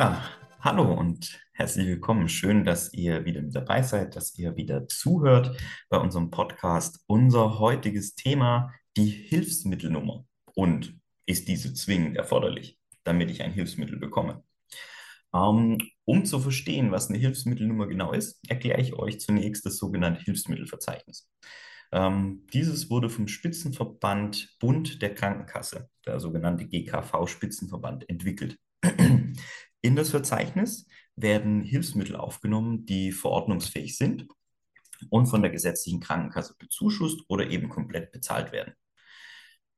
[0.00, 0.24] Ja,
[0.60, 2.30] hallo und herzlich willkommen.
[2.30, 5.54] Schön, dass ihr wieder mit dabei seid, dass ihr wieder zuhört
[5.90, 7.04] bei unserem Podcast.
[7.06, 10.24] Unser heutiges Thema, die Hilfsmittelnummer.
[10.54, 14.42] Und ist diese zwingend erforderlich, damit ich ein Hilfsmittel bekomme?
[15.34, 15.76] Ähm,
[16.06, 21.30] um zu verstehen, was eine Hilfsmittelnummer genau ist, erkläre ich euch zunächst das sogenannte Hilfsmittelverzeichnis.
[21.92, 28.56] Ähm, dieses wurde vom Spitzenverband Bund der Krankenkasse, der sogenannte GKV-Spitzenverband, entwickelt.
[28.82, 34.26] In das Verzeichnis werden Hilfsmittel aufgenommen, die verordnungsfähig sind
[35.08, 38.74] und von der gesetzlichen Krankenkasse bezuschusst oder eben komplett bezahlt werden.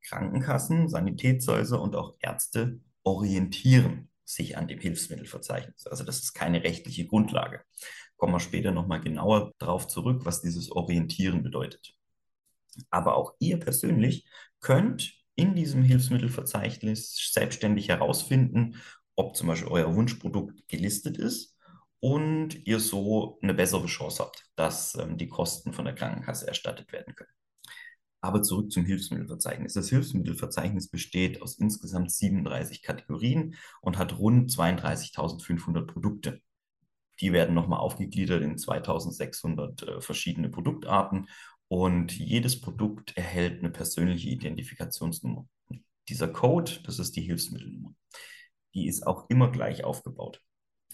[0.03, 5.87] Krankenkassen, Sanitätshäuser und auch Ärzte orientieren sich an dem Hilfsmittelverzeichnis.
[5.87, 7.63] Also das ist keine rechtliche Grundlage.
[8.17, 11.95] Kommen wir später nochmal genauer darauf zurück, was dieses Orientieren bedeutet.
[12.91, 14.27] Aber auch ihr persönlich
[14.61, 18.77] könnt in diesem Hilfsmittelverzeichnis selbstständig herausfinden,
[19.17, 21.57] ob zum Beispiel euer Wunschprodukt gelistet ist
[21.99, 26.93] und ihr so eine bessere Chance habt, dass ähm, die Kosten von der Krankenkasse erstattet
[26.93, 27.33] werden können.
[28.21, 29.75] Aber zurück zum Hilfsmittelverzeichnis.
[29.75, 36.41] Das Hilfsmittelverzeichnis besteht aus insgesamt 37 Kategorien und hat rund 32.500 Produkte.
[37.21, 41.27] Die werden nochmal aufgegliedert in 2600 äh, verschiedene Produktarten
[41.73, 45.49] und jedes Produkt erhält eine persönliche Identifikationsnummer.
[46.07, 47.95] Dieser Code, das ist die Hilfsmittelnummer.
[48.75, 50.43] Die ist auch immer gleich aufgebaut.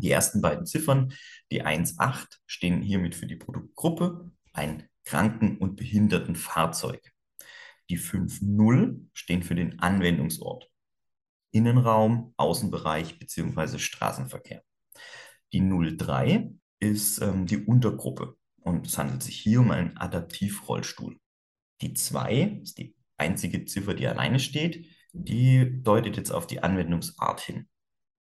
[0.00, 1.12] Die ersten beiden Ziffern,
[1.50, 7.12] die 1,8, stehen hiermit für die Produktgruppe, ein Kranken- und Behindertenfahrzeug.
[7.90, 10.70] Die 5.0 stehen für den Anwendungsort.
[11.50, 13.78] Innenraum, Außenbereich bzw.
[13.78, 14.62] Straßenverkehr.
[15.52, 16.50] Die 03
[16.80, 21.16] ist ähm, die Untergruppe und es handelt sich hier um einen Adaptivrollstuhl.
[21.80, 24.86] Die 2 ist die einzige Ziffer, die alleine steht.
[25.12, 27.68] Die deutet jetzt auf die Anwendungsart hin.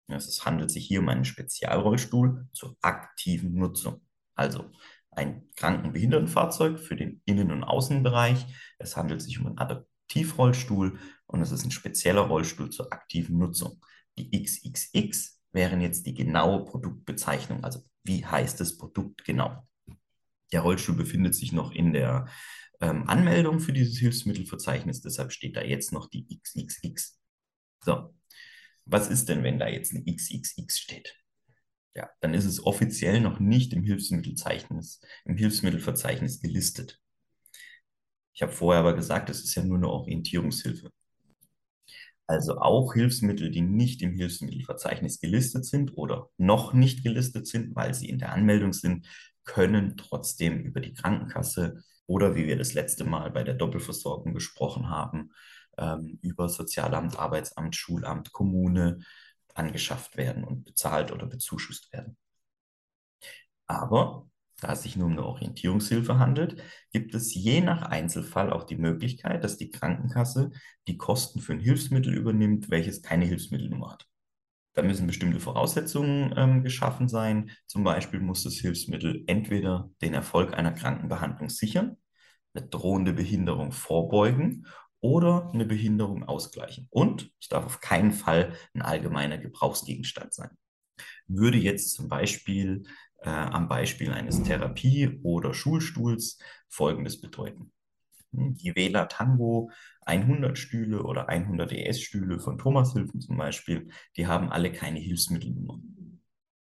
[0.08, 4.02] Es handelt sich hier um einen Spezialrollstuhl zur aktiven Nutzung.
[4.36, 4.72] Also
[5.12, 8.46] ein Krankenbehindertenfahrzeug für den Innen- und Außenbereich.
[8.80, 13.82] Es handelt sich um einen Adaptivrollstuhl und es ist ein spezieller Rollstuhl zur aktiven Nutzung.
[14.18, 17.64] Die XXX wären jetzt die genaue Produktbezeichnung.
[17.64, 19.68] Also wie heißt das Produkt genau?
[20.52, 22.28] Der Rollstuhl befindet sich noch in der
[22.82, 27.18] ähm, Anmeldung für dieses Hilfsmittelverzeichnis, deshalb steht da jetzt noch die XXX.
[27.84, 28.13] So,
[28.94, 31.16] was ist denn, wenn da jetzt eine XXX steht?
[31.96, 37.00] Ja, dann ist es offiziell noch nicht im Hilfsmittelverzeichnis, im Hilfsmittelverzeichnis gelistet.
[38.34, 40.92] Ich habe vorher aber gesagt, es ist ja nur eine Orientierungshilfe.
[42.26, 47.94] Also auch Hilfsmittel, die nicht im Hilfsmittelverzeichnis gelistet sind oder noch nicht gelistet sind, weil
[47.94, 49.08] sie in der Anmeldung sind,
[49.44, 54.90] können trotzdem über die Krankenkasse oder wie wir das letzte Mal bei der Doppelversorgung gesprochen
[54.90, 55.32] haben,
[55.78, 59.00] ähm, über Sozialamt, Arbeitsamt, Schulamt, Kommune
[59.54, 62.18] angeschafft werden und bezahlt oder bezuschusst werden.
[63.68, 64.28] Aber
[64.64, 66.62] da es sich nur um eine Orientierungshilfe handelt,
[66.92, 70.52] gibt es je nach Einzelfall auch die Möglichkeit, dass die Krankenkasse
[70.88, 74.08] die Kosten für ein Hilfsmittel übernimmt, welches keine Hilfsmittelnummer hat.
[74.74, 77.52] Da müssen bestimmte Voraussetzungen ähm, geschaffen sein.
[77.68, 81.98] Zum Beispiel muss das Hilfsmittel entweder den Erfolg einer Krankenbehandlung sichern,
[82.54, 84.66] eine drohende Behinderung vorbeugen
[85.04, 86.88] oder eine Behinderung ausgleichen.
[86.90, 90.52] Und es darf auf keinen Fall ein allgemeiner Gebrauchsgegenstand sein.
[91.28, 92.84] Würde jetzt zum Beispiel
[93.22, 96.40] äh, am Beispiel eines Therapie- oder Schulstuhls
[96.70, 97.74] Folgendes bedeuten.
[98.32, 99.72] Hm, die Wähler Tango
[100.06, 105.80] 100 Stühle oder 100 ES-Stühle von Thomas Hilfen zum Beispiel, die haben alle keine Hilfsmittelnummer.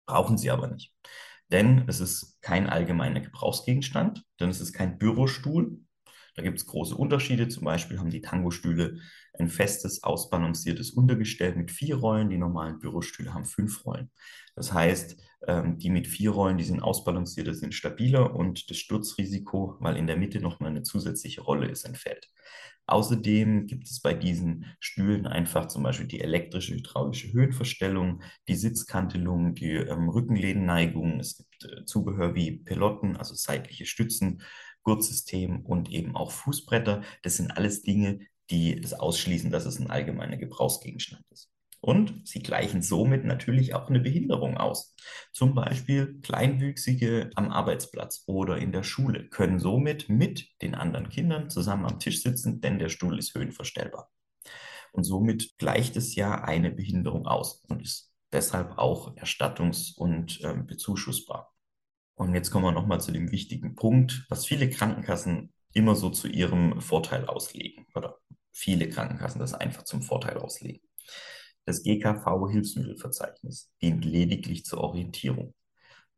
[0.06, 0.92] Brauchen sie aber nicht.
[1.52, 5.83] Denn es ist kein allgemeiner Gebrauchsgegenstand, denn es ist kein Bürostuhl.
[6.34, 7.48] Da gibt es große Unterschiede.
[7.48, 8.98] Zum Beispiel haben die Tango-Stühle
[9.38, 12.30] ein festes, ausbalanciertes Untergestell mit vier Rollen.
[12.30, 14.10] Die normalen Bürostühle haben fünf Rollen.
[14.56, 15.16] Das heißt,
[15.46, 20.06] ähm, die mit vier Rollen, die sind ausbalancierter, sind stabiler und das Sturzrisiko, weil in
[20.06, 22.28] der Mitte nochmal eine zusätzliche Rolle ist, entfällt.
[22.86, 29.54] Außerdem gibt es bei diesen Stühlen einfach zum Beispiel die elektrische hydraulische Höhenverstellung, die Sitzkantelung,
[29.54, 31.18] die ähm, Rückenledenneigung.
[31.18, 34.42] Es gibt äh, Zubehör wie Pelotten, also seitliche Stützen,
[34.84, 37.02] Gurtsystem und eben auch Fußbretter.
[37.22, 38.20] Das sind alles Dinge,
[38.50, 41.50] die es ausschließen, dass es ein allgemeiner Gebrauchsgegenstand ist.
[41.80, 44.94] Und sie gleichen somit natürlich auch eine Behinderung aus.
[45.32, 51.50] Zum Beispiel Kleinwüchsige am Arbeitsplatz oder in der Schule können somit mit den anderen Kindern
[51.50, 54.10] zusammen am Tisch sitzen, denn der Stuhl ist höhenverstellbar.
[54.92, 60.54] Und somit gleicht es ja eine Behinderung aus und ist deshalb auch erstattungs- und äh,
[60.54, 61.53] bezuschussbar.
[62.16, 66.28] Und jetzt kommen wir nochmal zu dem wichtigen Punkt, was viele Krankenkassen immer so zu
[66.28, 68.18] ihrem Vorteil auslegen oder
[68.52, 70.86] viele Krankenkassen das einfach zum Vorteil auslegen.
[71.66, 75.54] Das GKV-Hilfsmittelverzeichnis dient lediglich zur Orientierung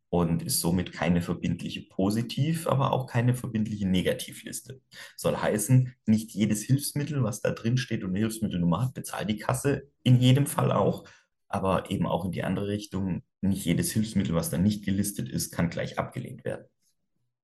[0.09, 4.81] und ist somit keine verbindliche Positiv-, aber auch keine verbindliche Negativliste.
[5.17, 9.39] Soll heißen, nicht jedes Hilfsmittel, was da drin steht und eine Hilfsmittelnummer hat, bezahlt die
[9.39, 11.05] Kasse in jedem Fall auch,
[11.49, 13.23] aber eben auch in die andere Richtung.
[13.49, 16.67] Nicht jedes Hilfsmittel, was da nicht gelistet ist, kann gleich abgelehnt werden.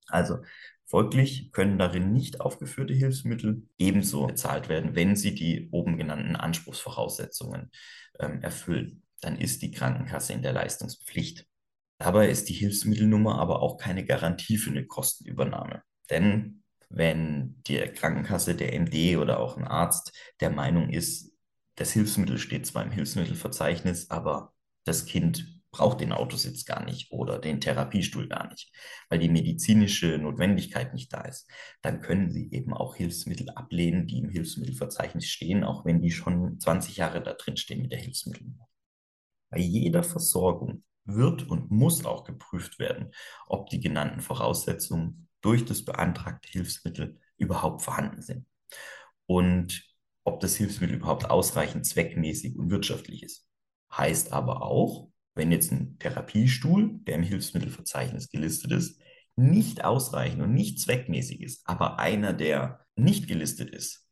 [0.09, 0.39] Also
[0.93, 7.71] Folglich können darin nicht aufgeführte Hilfsmittel ebenso bezahlt werden, wenn sie die oben genannten Anspruchsvoraussetzungen
[8.21, 9.03] ähm, erfüllen.
[9.23, 11.47] Dann ist die Krankenkasse in der Leistungspflicht.
[11.97, 15.83] Dabei ist die Hilfsmittelnummer aber auch keine Garantie für eine Kostenübernahme.
[16.11, 21.33] Denn wenn die Krankenkasse, der MD oder auch ein Arzt der Meinung ist,
[21.77, 24.53] das Hilfsmittel steht zwar im Hilfsmittelverzeichnis, aber
[24.85, 28.71] das Kind braucht den Autositz gar nicht oder den Therapiestuhl gar nicht,
[29.09, 34.19] weil die medizinische Notwendigkeit nicht da ist, dann können Sie eben auch Hilfsmittel ablehnen, die
[34.19, 38.69] im Hilfsmittelverzeichnis stehen, auch wenn die schon 20 Jahre da drin stehen mit der Hilfsmittelnummer.
[39.51, 43.11] Bei jeder Versorgung wird und muss auch geprüft werden,
[43.49, 48.47] ob die genannten Voraussetzungen durch das beantragte Hilfsmittel überhaupt vorhanden sind
[49.27, 49.89] und
[50.25, 53.49] ob das Hilfsmittel überhaupt ausreichend zweckmäßig und wirtschaftlich ist.
[53.91, 59.01] Heißt aber auch, wenn jetzt ein Therapiestuhl, der im Hilfsmittelverzeichnis gelistet ist,
[59.37, 64.07] nicht ausreichend und nicht zweckmäßig ist, aber einer, der nicht gelistet ist,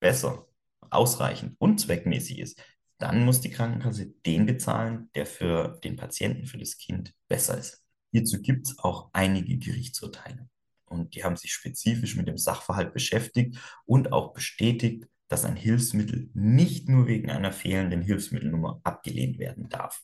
[0.00, 0.48] besser,
[0.90, 2.62] ausreichend und zweckmäßig ist,
[2.98, 7.84] dann muss die Krankenkasse den bezahlen, der für den Patienten, für das Kind besser ist.
[8.10, 10.48] Hierzu gibt es auch einige Gerichtsurteile.
[10.86, 16.30] Und die haben sich spezifisch mit dem Sachverhalt beschäftigt und auch bestätigt, dass ein Hilfsmittel
[16.34, 20.02] nicht nur wegen einer fehlenden Hilfsmittelnummer abgelehnt werden darf.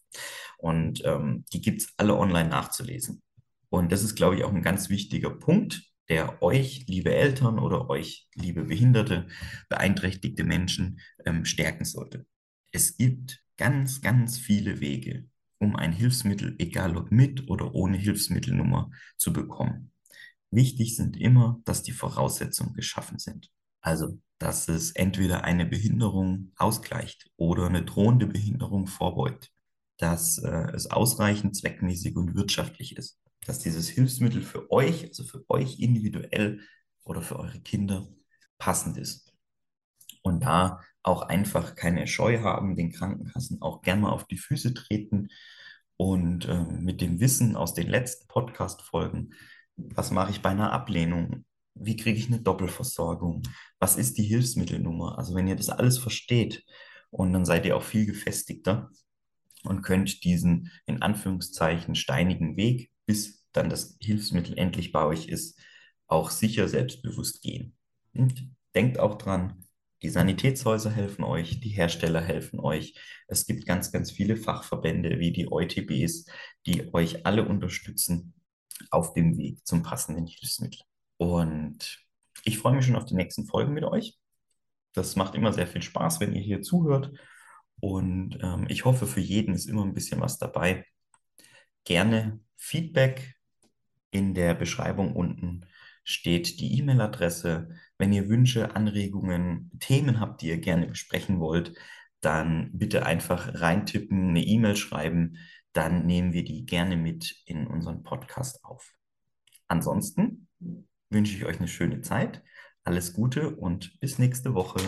[0.58, 3.22] Und ähm, die gibt es alle online nachzulesen.
[3.68, 7.88] Und das ist, glaube ich, auch ein ganz wichtiger Punkt, der euch, liebe Eltern oder
[7.88, 9.28] euch, liebe Behinderte,
[9.68, 12.26] beeinträchtigte Menschen, ähm, stärken sollte.
[12.72, 15.26] Es gibt ganz, ganz viele Wege,
[15.58, 19.92] um ein Hilfsmittel, egal ob mit oder ohne Hilfsmittelnummer, zu bekommen.
[20.50, 23.50] Wichtig sind immer, dass die Voraussetzungen geschaffen sind.
[23.80, 29.52] Also dass es entweder eine Behinderung ausgleicht oder eine drohende Behinderung vorbeugt,
[29.98, 35.48] dass äh, es ausreichend zweckmäßig und wirtschaftlich ist, dass dieses Hilfsmittel für euch, also für
[35.48, 36.60] euch individuell
[37.04, 38.08] oder für eure Kinder
[38.58, 39.32] passend ist.
[40.22, 44.74] Und da auch einfach keine Scheu haben, den Krankenkassen auch gern mal auf die Füße
[44.74, 45.28] treten
[45.96, 49.34] und äh, mit dem Wissen aus den letzten Podcast-Folgen,
[49.76, 51.44] was mache ich bei einer Ablehnung?
[51.74, 53.42] Wie kriege ich eine Doppelversorgung?
[53.78, 55.18] Was ist die Hilfsmittelnummer?
[55.18, 56.64] Also wenn ihr das alles versteht
[57.10, 58.90] und dann seid ihr auch viel gefestigter
[59.64, 65.58] und könnt diesen in Anführungszeichen steinigen Weg, bis dann das Hilfsmittel endlich bei euch ist,
[66.06, 67.74] auch sicher selbstbewusst gehen.
[68.14, 69.64] Und denkt auch dran,
[70.02, 72.94] die Sanitätshäuser helfen euch, die Hersteller helfen euch.
[73.28, 76.26] Es gibt ganz, ganz viele Fachverbände wie die EuTBs,
[76.66, 78.34] die euch alle unterstützen
[78.90, 80.80] auf dem Weg zum passenden Hilfsmittel.
[81.22, 82.04] Und
[82.42, 84.18] ich freue mich schon auf die nächsten Folgen mit euch.
[84.92, 87.12] Das macht immer sehr viel Spaß, wenn ihr hier zuhört.
[87.80, 90.84] Und ähm, ich hoffe, für jeden ist immer ein bisschen was dabei.
[91.84, 93.36] Gerne Feedback.
[94.10, 95.64] In der Beschreibung unten
[96.02, 97.70] steht die E-Mail-Adresse.
[97.98, 101.72] Wenn ihr Wünsche, Anregungen, Themen habt, die ihr gerne besprechen wollt,
[102.20, 105.36] dann bitte einfach reintippen, eine E-Mail schreiben.
[105.72, 108.92] Dann nehmen wir die gerne mit in unseren Podcast auf.
[109.68, 110.48] Ansonsten
[111.12, 112.42] wünsche ich euch eine schöne Zeit.
[112.84, 114.80] Alles Gute und bis nächste Woche.